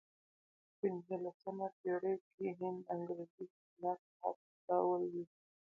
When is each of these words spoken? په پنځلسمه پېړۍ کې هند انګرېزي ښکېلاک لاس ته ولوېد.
په 0.63 0.71
پنځلسمه 0.79 1.67
پېړۍ 1.79 2.15
کې 2.35 2.45
هند 2.59 2.81
انګرېزي 2.93 3.45
ښکېلاک 3.53 4.01
لاس 4.19 4.39
ته 4.65 4.75
ولوېد. 4.87 5.31